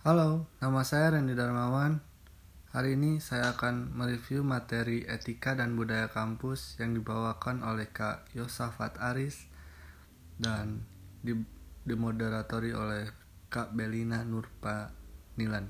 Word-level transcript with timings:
Halo, 0.00 0.48
nama 0.64 0.80
saya 0.80 1.12
Randy 1.12 1.36
Darmawan. 1.36 2.00
Hari 2.72 2.96
ini 2.96 3.20
saya 3.20 3.52
akan 3.52 3.92
mereview 3.92 4.40
materi 4.40 5.04
etika 5.04 5.52
dan 5.52 5.76
budaya 5.76 6.08
kampus 6.08 6.80
yang 6.80 6.96
dibawakan 6.96 7.60
oleh 7.60 7.84
Kak 7.84 8.32
Yosafat 8.32 8.96
Aris 8.96 9.44
dan 10.40 10.88
di, 11.20 11.36
dimoderatori 11.84 12.72
oleh 12.72 13.12
Kak 13.52 13.76
Belina 13.76 14.24
Nurpa 14.24 14.88
Nilan. 15.36 15.68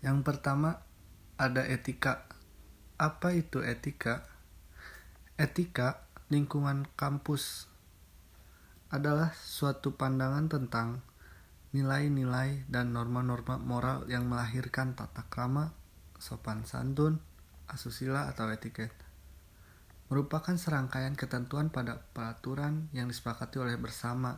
Yang 0.00 0.18
pertama 0.24 0.80
ada 1.36 1.68
etika. 1.68 2.24
Apa 2.96 3.36
itu 3.36 3.60
etika? 3.60 4.24
Etika 5.36 6.08
lingkungan 6.32 6.88
kampus 6.96 7.68
adalah 8.88 9.36
suatu 9.36 9.92
pandangan 9.92 10.48
tentang 10.48 11.11
nilai-nilai 11.72 12.68
dan 12.68 12.92
norma-norma 12.92 13.56
moral 13.56 14.04
yang 14.04 14.28
melahirkan 14.28 14.92
tata 14.92 15.24
krama, 15.32 15.72
sopan 16.20 16.68
santun, 16.68 17.16
asusila 17.64 18.28
atau 18.28 18.52
etiket. 18.52 18.92
Merupakan 20.12 20.52
serangkaian 20.60 21.16
ketentuan 21.16 21.72
pada 21.72 22.04
peraturan 22.12 22.92
yang 22.92 23.08
disepakati 23.08 23.56
oleh 23.56 23.80
bersama 23.80 24.36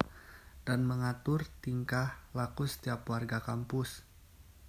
dan 0.63 0.87
mengatur 0.87 1.43
tingkah 1.59 2.15
laku 2.31 2.71
setiap 2.71 3.03
warga 3.11 3.43
kampus, 3.43 4.07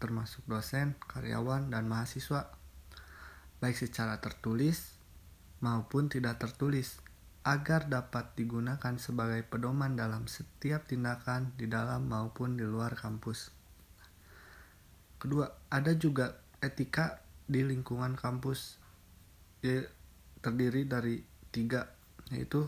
termasuk 0.02 0.42
dosen, 0.50 0.98
karyawan, 1.06 1.70
dan 1.70 1.86
mahasiswa, 1.86 2.50
baik 3.62 3.78
secara 3.78 4.18
tertulis 4.18 4.98
maupun 5.62 6.10
tidak 6.10 6.42
tertulis 6.42 7.05
agar 7.46 7.86
dapat 7.86 8.34
digunakan 8.34 8.98
sebagai 8.98 9.46
pedoman 9.46 9.94
dalam 9.94 10.26
setiap 10.26 10.90
tindakan 10.90 11.54
di 11.54 11.70
dalam 11.70 12.10
maupun 12.10 12.58
di 12.58 12.66
luar 12.66 12.98
kampus. 12.98 13.54
Kedua, 15.22 15.46
ada 15.70 15.94
juga 15.94 16.42
etika 16.58 17.22
di 17.46 17.62
lingkungan 17.62 18.18
kampus 18.18 18.82
ya, 19.62 19.86
terdiri 20.42 20.90
dari 20.90 21.22
tiga, 21.54 21.86
yaitu 22.34 22.66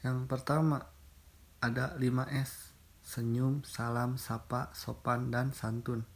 yang 0.00 0.24
pertama 0.24 0.88
ada 1.60 1.92
5S, 2.00 2.72
senyum, 3.04 3.60
salam, 3.60 4.16
sapa, 4.16 4.72
sopan, 4.72 5.28
dan 5.28 5.52
santun. 5.52 6.08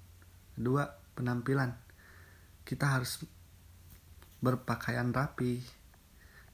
Kedua, 0.57 0.97
penampilan. 1.13 1.77
Kita 2.65 2.89
harus 2.89 3.25
berpakaian 4.41 5.13
rapi, 5.13 5.61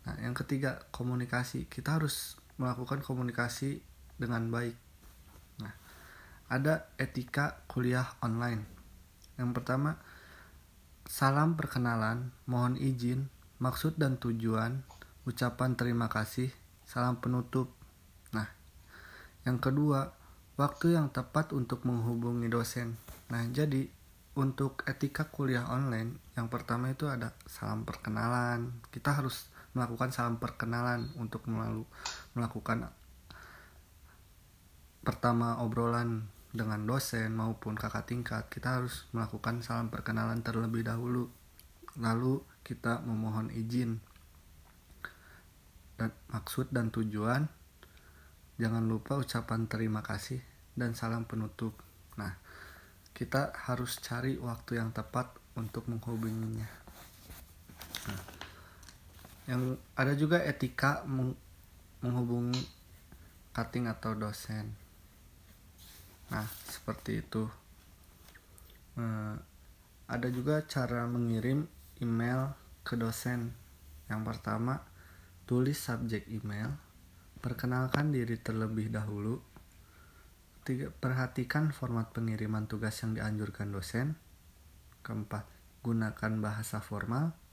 Nah, 0.05 0.17
yang 0.21 0.37
ketiga, 0.37 0.85
komunikasi. 0.93 1.65
Kita 1.69 1.97
harus 1.97 2.37
melakukan 2.61 3.01
komunikasi 3.01 3.81
dengan 4.21 4.49
baik. 4.53 4.77
Nah, 5.65 5.75
ada 6.53 6.89
etika 7.01 7.65
kuliah 7.67 8.07
online. 8.21 8.65
Yang 9.41 9.51
pertama, 9.57 9.99
salam 11.09 11.59
perkenalan, 11.59 12.31
mohon 12.47 12.79
izin, 12.79 13.33
maksud 13.59 13.99
dan 13.99 14.21
tujuan, 14.21 14.87
ucapan 15.25 15.75
terima 15.75 16.07
kasih, 16.07 16.53
salam 16.85 17.19
penutup. 17.19 17.73
Nah, 18.31 18.47
yang 19.43 19.59
kedua, 19.59 20.15
waktu 20.55 20.95
yang 20.95 21.11
tepat 21.11 21.51
untuk 21.57 21.83
menghubungi 21.83 22.47
dosen. 22.47 22.95
Nah, 23.33 23.43
jadi 23.51 23.89
untuk 24.35 24.83
etika 24.87 25.31
kuliah 25.31 25.67
online, 25.71 26.19
yang 26.35 26.51
pertama 26.51 26.91
itu 26.91 27.07
ada 27.07 27.35
salam 27.47 27.87
perkenalan. 27.87 28.83
Kita 28.91 29.15
harus 29.15 29.51
melakukan 29.75 30.15
salam 30.15 30.39
perkenalan 30.39 31.11
untuk 31.19 31.45
melalu, 31.51 31.83
melakukan 32.39 32.89
pertama 35.03 35.61
obrolan 35.61 36.31
dengan 36.55 36.87
dosen 36.87 37.35
maupun 37.35 37.75
kakak 37.75 38.07
tingkat. 38.09 38.47
Kita 38.47 38.81
harus 38.81 39.11
melakukan 39.11 39.61
salam 39.61 39.91
perkenalan 39.91 40.41
terlebih 40.41 40.87
dahulu. 40.87 41.29
Lalu 41.99 42.41
kita 42.63 43.03
memohon 43.03 43.51
izin. 43.51 43.99
Dan 45.99 46.11
maksud 46.31 46.71
dan 46.71 46.91
tujuan 46.91 47.47
jangan 48.59 48.87
lupa 48.87 49.19
ucapan 49.19 49.67
terima 49.67 50.03
kasih 50.03 50.43
dan 50.79 50.95
salam 50.95 51.27
penutup. 51.27 51.75
Nah 52.19 52.39
kita 53.15 53.55
harus 53.71 53.99
cari 54.03 54.39
waktu 54.39 54.83
yang 54.83 54.91
tepat 54.91 55.39
untuk 55.55 55.87
menghubunginya 55.87 56.84
yang 59.45 59.77
ada 59.93 60.17
juga 60.17 60.41
etika 60.41 61.05
menghubungi 62.01 62.65
cutting 63.53 63.87
atau 63.87 64.17
dosen. 64.17 64.73
Nah 66.33 66.49
seperti 66.69 67.21
itu. 67.21 67.45
Nah, 68.97 69.37
ada 70.09 70.29
juga 70.31 70.65
cara 70.65 71.05
mengirim 71.05 71.69
email 72.01 72.57
ke 72.81 72.97
dosen. 72.97 73.53
Yang 74.09 74.23
pertama 74.33 74.81
tulis 75.45 75.77
subjek 75.77 76.25
email 76.33 76.73
perkenalkan 77.45 78.09
diri 78.17 78.41
terlebih 78.41 78.89
dahulu. 78.89 79.45
Tiga, 80.65 80.89
perhatikan 80.89 81.77
format 81.77 82.09
pengiriman 82.17 82.65
tugas 82.65 82.97
yang 83.05 83.13
dianjurkan 83.13 83.69
dosen. 83.69 84.17
Keempat 85.05 85.45
gunakan 85.85 86.33
bahasa 86.41 86.81
formal 86.81 87.44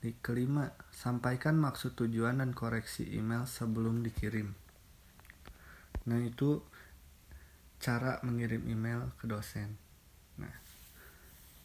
di 0.00 0.16
kelima, 0.24 0.72
sampaikan 0.88 1.60
maksud 1.60 1.92
tujuan 1.92 2.40
dan 2.40 2.56
koreksi 2.56 3.04
email 3.12 3.44
sebelum 3.44 4.00
dikirim. 4.00 4.56
Nah, 6.08 6.20
itu 6.24 6.64
cara 7.76 8.16
mengirim 8.24 8.64
email 8.64 9.12
ke 9.20 9.28
dosen. 9.28 9.76
Nah, 10.40 10.52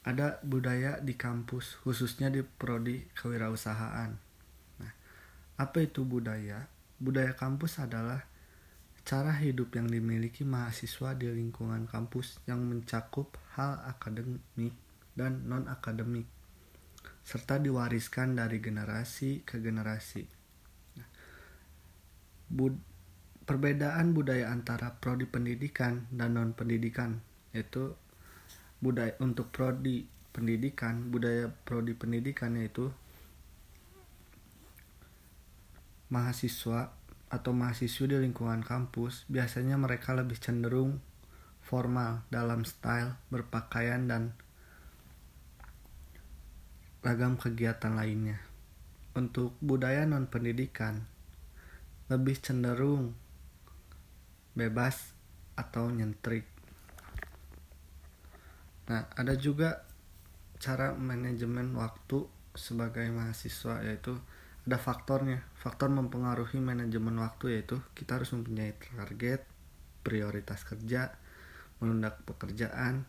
ada 0.03 0.43
budaya 0.43 0.99
di 0.99 1.15
kampus, 1.15 1.79
khususnya 1.79 2.27
di 2.27 2.43
prodi 2.43 3.07
kewirausahaan. 3.15 4.11
Nah, 4.83 4.93
apa 5.55 5.77
itu 5.79 6.03
budaya? 6.03 6.67
Budaya 6.99 7.31
kampus 7.39 7.79
adalah 7.79 8.27
cara 9.07 9.31
hidup 9.31 9.79
yang 9.79 9.87
dimiliki 9.87 10.43
mahasiswa 10.43 11.15
di 11.15 11.31
lingkungan 11.31 11.87
kampus 11.87 12.43
yang 12.51 12.67
mencakup 12.67 13.31
hal 13.55 13.79
akademik 13.87 14.75
dan 15.15 15.47
non-akademik 15.47 16.27
serta 17.25 17.57
diwariskan 17.57 18.37
dari 18.37 18.61
generasi 18.61 19.41
ke 19.41 19.57
generasi. 19.57 20.23
Nah, 21.01 21.09
bud 22.53 22.77
perbedaan 23.49 24.13
budaya 24.13 24.53
antara 24.53 24.97
prodi 25.01 25.25
pendidikan 25.25 26.05
dan 26.13 26.37
non 26.37 26.53
pendidikan 26.53 27.21
yaitu 27.53 27.97
budaya 28.81 29.17
untuk 29.21 29.49
prodi 29.49 30.05
pendidikan 30.33 31.09
budaya 31.09 31.49
prodi 31.65 31.97
pendidikan 31.97 32.57
yaitu 32.57 32.93
mahasiswa 36.09 36.93
atau 37.29 37.51
mahasiswa 37.53 38.05
di 38.05 38.17
lingkungan 38.21 38.61
kampus 38.61 39.25
biasanya 39.29 39.77
mereka 39.77 40.13
lebih 40.13 40.37
cenderung 40.37 41.01
formal 41.65 42.21
dalam 42.29 42.61
style 42.61 43.17
berpakaian 43.33 44.05
dan 44.05 44.37
ragam 47.05 47.37
kegiatan 47.37 47.93
lainnya. 47.93 48.41
Untuk 49.13 49.53
budaya 49.61 50.09
non-pendidikan, 50.09 51.05
lebih 52.09 52.41
cenderung 52.41 53.13
bebas 54.57 55.13
atau 55.53 55.93
nyentrik. 55.93 56.49
Nah, 58.89 59.05
ada 59.13 59.37
juga 59.37 59.85
cara 60.57 60.97
manajemen 60.97 61.77
waktu 61.77 62.25
sebagai 62.57 63.05
mahasiswa 63.13 63.85
yaitu 63.85 64.17
ada 64.65 64.81
faktornya. 64.81 65.45
Faktor 65.61 65.93
mempengaruhi 65.93 66.57
manajemen 66.57 67.21
waktu 67.21 67.61
yaitu 67.61 67.77
kita 67.93 68.17
harus 68.17 68.33
mempunyai 68.33 68.73
target, 68.73 69.45
prioritas 70.01 70.65
kerja, 70.65 71.13
menunda 71.77 72.17
pekerjaan, 72.25 73.05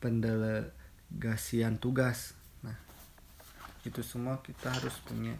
pendelegasian 0.00 1.76
tugas, 1.76 2.39
itu 3.80 4.04
semua 4.04 4.44
kita 4.44 4.68
harus 4.68 4.92
punya. 5.08 5.32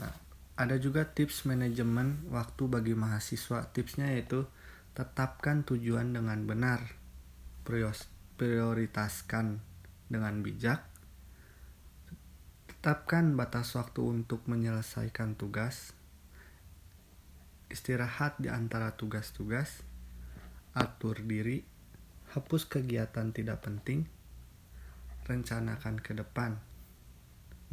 Nah 0.00 0.14
ada 0.56 0.80
juga 0.80 1.04
tips 1.04 1.44
manajemen 1.44 2.24
waktu 2.32 2.64
bagi 2.64 2.96
mahasiswa. 2.96 3.68
Tipsnya 3.68 4.16
yaitu 4.16 4.48
tetapkan 4.96 5.68
tujuan 5.68 6.16
dengan 6.16 6.48
benar. 6.48 6.80
Prioritaskan 8.36 9.60
dengan 10.08 10.34
bijak. 10.40 10.80
Tetapkan 12.72 13.36
batas 13.36 13.76
waktu 13.76 14.00
untuk 14.00 14.48
menyelesaikan 14.48 15.36
tugas. 15.36 15.92
Istirahat 17.68 18.40
di 18.40 18.48
antara 18.48 18.96
tugas-tugas. 18.96 19.84
Atur 20.72 21.20
diri. 21.20 21.64
Hapus 22.32 22.66
kegiatan 22.66 23.30
tidak 23.30 23.62
penting 23.62 24.23
rencanakan 25.24 26.00
ke 26.00 26.12
depan. 26.16 26.60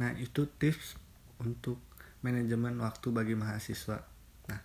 Nah, 0.00 0.10
itu 0.16 0.48
tips 0.58 0.96
untuk 1.38 1.78
manajemen 2.24 2.80
waktu 2.80 3.12
bagi 3.12 3.34
mahasiswa. 3.36 4.02
Nah, 4.48 4.60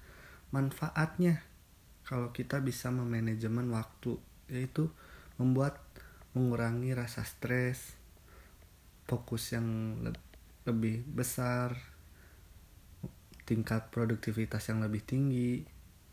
manfaatnya 0.55 1.43
kalau 2.07 2.31
kita 2.31 2.63
bisa 2.63 2.87
memanajemen 2.87 3.67
waktu 3.75 4.15
yaitu 4.47 4.87
membuat 5.35 5.83
mengurangi 6.31 6.95
rasa 6.95 7.27
stres 7.27 7.99
fokus 9.07 9.51
yang 9.51 9.99
le 10.03 10.15
lebih 10.67 10.99
besar 11.07 11.71
tingkat 13.47 13.87
produktivitas 13.87 14.67
yang 14.67 14.83
lebih 14.83 14.99
tinggi 15.07 15.63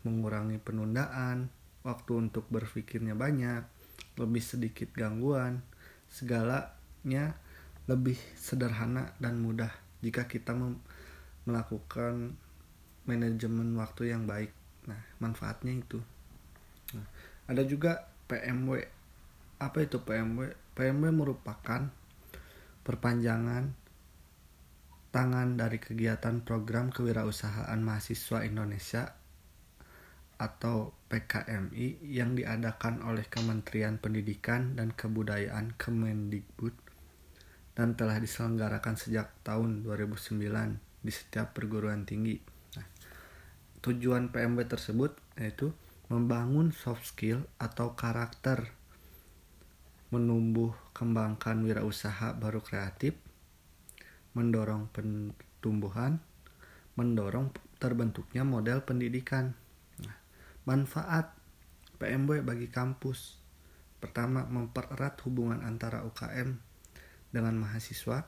mengurangi 0.07 0.55
penundaan 0.63 1.51
waktu 1.83 2.11
untuk 2.15 2.47
berpikirnya 2.47 3.19
banyak 3.19 3.67
lebih 4.15 4.39
sedikit 4.39 4.95
gangguan 4.95 5.59
segalanya 6.15 7.35
lebih 7.91 8.15
sederhana 8.39 9.11
dan 9.19 9.43
mudah 9.43 9.67
jika 9.99 10.31
kita 10.31 10.55
melakukan 11.43 12.39
manajemen 13.03 13.75
waktu 13.75 14.15
yang 14.15 14.23
baik. 14.23 14.55
Nah, 14.87 15.01
manfaatnya 15.19 15.75
itu. 15.75 15.99
Nah, 16.95 17.05
ada 17.51 17.67
juga 17.67 18.07
PMW. 18.31 18.87
Apa 19.59 19.83
itu 19.83 19.99
PMW? 19.99 20.55
PMW 20.71 21.11
merupakan 21.11 21.91
perpanjangan 22.87 23.75
tangan 25.11 25.55
dari 25.59 25.79
kegiatan 25.79 26.43
program 26.43 26.91
kewirausahaan 26.95 27.79
mahasiswa 27.79 28.43
Indonesia 28.43 29.15
atau 30.35 30.91
PKMI 31.07 32.03
yang 32.03 32.35
diadakan 32.35 33.03
oleh 33.07 33.23
Kementerian 33.27 33.95
Pendidikan 34.01 34.75
dan 34.75 34.91
Kebudayaan 34.91 35.75
Kemendikbud 35.79 36.75
dan 37.75 37.93
telah 37.99 38.19
diselenggarakan 38.19 38.95
sejak 38.95 39.35
tahun 39.43 39.83
2009 39.83 40.39
di 41.03 41.11
setiap 41.11 41.51
perguruan 41.51 42.07
tinggi. 42.07 42.39
Nah, 42.79 42.87
tujuan 43.83 44.31
PMB 44.31 44.65
tersebut 44.65 45.15
yaitu 45.35 45.75
membangun 46.07 46.71
soft 46.71 47.03
skill 47.03 47.43
atau 47.57 47.93
karakter, 47.93 48.71
menumbuh 50.13 50.71
kembangkan 50.93 51.65
wirausaha 51.65 52.37
baru 52.37 52.63
kreatif, 52.63 53.17
mendorong 54.37 54.87
pertumbuhan, 54.93 56.21
mendorong 56.95 57.51
terbentuknya 57.81 58.47
model 58.47 58.85
pendidikan. 58.85 59.57
Manfaat 60.65 61.31
PMB 62.01 62.41
bagi 62.41 62.67
kampus 62.73 63.37
pertama 64.01 64.45
mempererat 64.45 65.17
hubungan 65.25 65.61
antara 65.61 66.01
UKM 66.05 66.57
dengan 67.29 67.55
mahasiswa. 67.57 68.25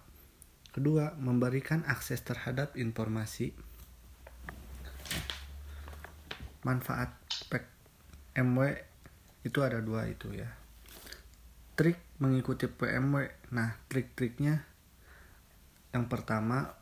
Kedua, 0.69 1.18
memberikan 1.18 1.81
akses 1.89 2.22
terhadap 2.22 2.78
informasi. 2.78 3.54
Manfaat 6.62 7.18
PMW 7.50 8.78
itu 9.42 9.60
ada 9.66 9.81
dua 9.81 10.06
itu 10.06 10.30
ya. 10.38 10.50
Trik 11.74 11.98
mengikuti 12.22 12.69
PMW. 12.69 13.54
Nah, 13.54 13.81
trik-triknya 13.89 14.62
yang 15.95 16.06
pertama, 16.06 16.78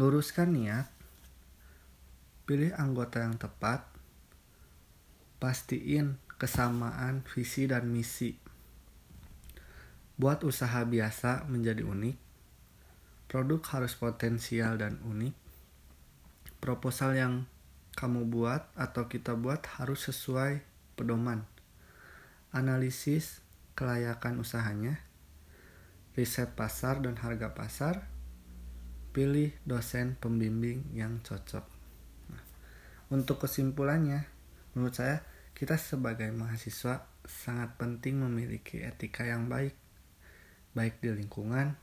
luruskan 0.00 0.56
niat. 0.56 0.88
Pilih 2.48 2.72
anggota 2.76 3.20
yang 3.24 3.36
tepat. 3.36 3.93
Pastiin 5.44 6.16
kesamaan 6.40 7.20
visi 7.28 7.68
dan 7.68 7.92
misi 7.92 8.32
Buat 10.16 10.40
usaha 10.40 10.80
biasa 10.88 11.44
menjadi 11.52 11.84
unik. 11.84 12.16
Produk 13.28 13.60
harus 13.76 13.92
potensial 13.92 14.80
dan 14.80 14.96
unik. 15.04 15.36
Proposal 16.64 17.20
yang 17.20 17.34
kamu 17.92 18.24
buat 18.24 18.72
atau 18.72 19.04
kita 19.04 19.36
buat 19.36 19.60
harus 19.76 20.08
sesuai 20.08 20.64
pedoman. 20.96 21.44
Analisis 22.48 23.44
kelayakan 23.76 24.40
usahanya, 24.40 24.96
riset 26.16 26.56
pasar 26.56 27.04
dan 27.04 27.20
harga 27.20 27.52
pasar, 27.52 28.08
pilih 29.12 29.52
dosen 29.68 30.16
pembimbing 30.16 30.88
yang 30.96 31.20
cocok. 31.20 31.68
Nah, 32.32 32.44
untuk 33.12 33.44
kesimpulannya, 33.44 34.24
menurut 34.72 34.96
saya 34.96 35.33
kita 35.54 35.78
sebagai 35.78 36.28
mahasiswa 36.34 37.06
sangat 37.24 37.78
penting 37.80 38.20
memiliki 38.20 38.82
etika 38.84 39.24
yang 39.24 39.48
baik 39.48 39.74
baik 40.74 40.98
di 40.98 41.14
lingkungan, 41.14 41.78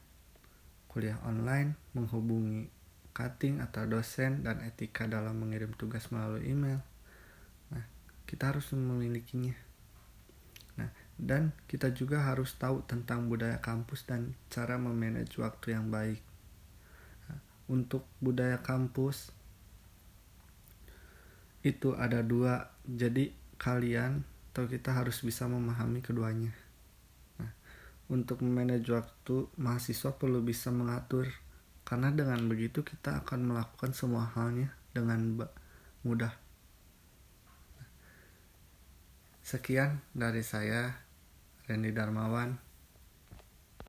kuliah 0.92 1.16
online, 1.24 1.80
menghubungi 1.96 2.68
cutting 3.16 3.64
atau 3.64 3.88
dosen, 3.88 4.44
dan 4.44 4.60
etika 4.68 5.08
dalam 5.08 5.40
mengirim 5.40 5.72
tugas 5.80 6.12
melalui 6.12 6.52
email. 6.52 6.84
Nah, 7.72 7.88
kita 8.28 8.52
harus 8.52 8.76
memilikinya. 8.76 9.56
Nah, 10.76 10.92
dan 11.16 11.56
kita 11.72 11.96
juga 11.96 12.28
harus 12.28 12.52
tahu 12.60 12.84
tentang 12.84 13.32
budaya 13.32 13.64
kampus 13.64 14.04
dan 14.04 14.36
cara 14.52 14.76
memanage 14.76 15.40
waktu 15.40 15.72
yang 15.72 15.88
baik. 15.88 16.20
Nah, 17.32 17.40
untuk 17.72 18.04
budaya 18.20 18.60
kampus 18.60 19.32
itu 21.64 21.96
ada 21.96 22.20
dua, 22.20 22.76
jadi 22.84 23.32
kalian 23.62 24.26
atau 24.50 24.66
kita 24.66 24.98
harus 24.98 25.22
bisa 25.22 25.46
memahami 25.46 26.02
keduanya. 26.02 26.50
Untuk 28.10 28.42
memanage 28.42 28.90
waktu, 28.90 29.48
mahasiswa 29.56 30.18
perlu 30.18 30.42
bisa 30.42 30.74
mengatur 30.74 31.30
karena 31.86 32.10
dengan 32.10 32.42
begitu 32.50 32.82
kita 32.82 33.22
akan 33.24 33.54
melakukan 33.54 33.94
semua 33.94 34.28
halnya 34.34 34.74
dengan 34.92 35.48
mudah. 36.02 36.34
Sekian 39.46 40.02
dari 40.12 40.42
saya, 40.42 40.98
Randy 41.70 41.94
Darmawan. 41.96 42.71